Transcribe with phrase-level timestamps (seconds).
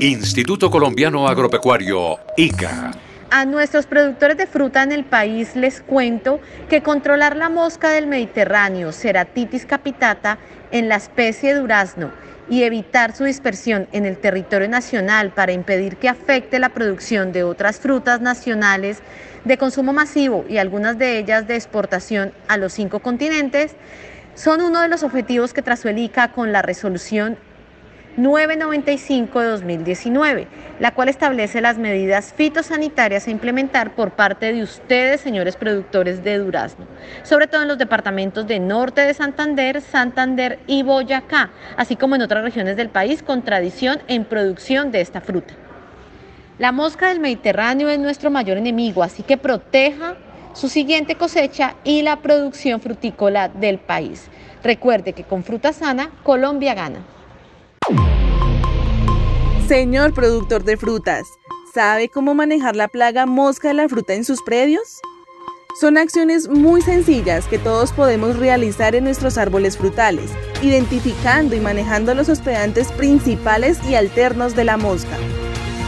[0.00, 2.92] Instituto Colombiano Agropecuario, ICA.
[3.30, 8.06] A nuestros productores de fruta en el país les cuento que controlar la mosca del
[8.06, 10.38] Mediterráneo, Ceratitis capitata,
[10.70, 12.12] en la especie durazno
[12.48, 17.42] y evitar su dispersión en el territorio nacional para impedir que afecte la producción de
[17.42, 18.98] otras frutas nacionales
[19.44, 23.74] de consumo masivo y algunas de ellas de exportación a los cinco continentes,
[24.34, 27.38] son uno de los objetivos que trazó el ICA con la resolución
[28.16, 30.46] 995 de 2019,
[30.78, 36.38] la cual establece las medidas fitosanitarias a implementar por parte de ustedes, señores productores de
[36.38, 36.86] durazno,
[37.24, 42.22] sobre todo en los departamentos de norte de Santander, Santander y Boyacá, así como en
[42.22, 45.54] otras regiones del país con tradición en producción de esta fruta.
[46.58, 50.14] La mosca del Mediterráneo es nuestro mayor enemigo, así que proteja
[50.52, 54.28] su siguiente cosecha y la producción frutícola del país.
[54.62, 57.00] Recuerde que con fruta sana, Colombia gana.
[59.68, 61.38] Señor productor de frutas,
[61.72, 65.00] ¿sabe cómo manejar la plaga mosca de la fruta en sus predios?
[65.80, 72.14] Son acciones muy sencillas que todos podemos realizar en nuestros árboles frutales, identificando y manejando
[72.14, 75.16] los hospedantes principales y alternos de la mosca.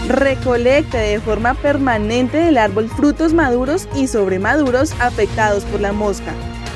[0.08, 6.32] Recolecte de forma permanente del árbol frutos maduros y sobremaduros afectados por la mosca.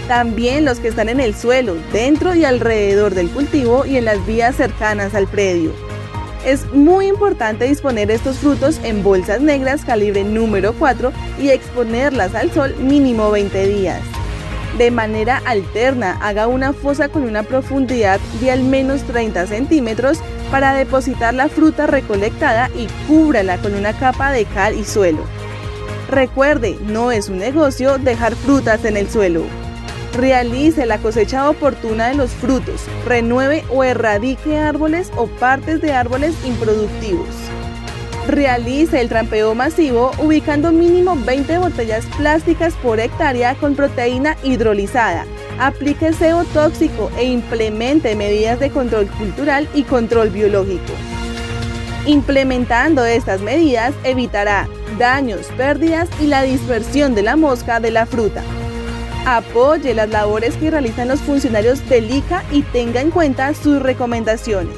[0.07, 4.27] También los que están en el suelo, dentro y alrededor del cultivo y en las
[4.27, 5.73] vías cercanas al predio.
[6.45, 12.51] Es muy importante disponer estos frutos en bolsas negras calibre número 4 y exponerlas al
[12.51, 14.01] sol mínimo 20 días.
[14.79, 20.19] De manera alterna, haga una fosa con una profundidad de al menos 30 centímetros
[20.51, 25.25] para depositar la fruta recolectada y cúbrala con una capa de cal y suelo.
[26.09, 29.45] Recuerde, no es un negocio dejar frutas en el suelo.
[30.15, 36.35] Realice la cosecha oportuna de los frutos, renueve o erradique árboles o partes de árboles
[36.45, 37.29] improductivos.
[38.27, 45.27] Realice el trampeo masivo ubicando mínimo 20 botellas plásticas por hectárea con proteína hidrolizada.
[45.59, 50.93] Aplique SEO tóxico e implemente medidas de control cultural y control biológico.
[52.07, 54.69] Implementando estas medidas evitará
[54.99, 58.43] daños, pérdidas y la dispersión de la mosca de la fruta.
[59.27, 64.75] Apoye las labores que realizan los funcionarios del ICA y tenga en cuenta sus recomendaciones.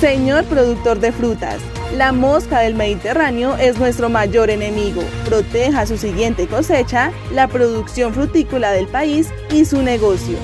[0.00, 1.60] Señor productor de frutas,
[1.96, 5.02] la mosca del Mediterráneo es nuestro mayor enemigo.
[5.24, 10.36] Proteja su siguiente cosecha, la producción frutícola del país y su negocio.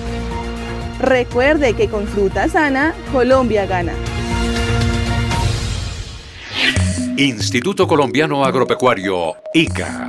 [0.99, 3.93] Recuerde que con fruta sana, Colombia gana.
[7.17, 10.09] Instituto Colombiano Agropecuario, ICA